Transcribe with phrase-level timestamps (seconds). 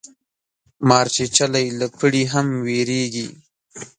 [0.87, 3.27] مار چیچلی له پړي هم ویریږي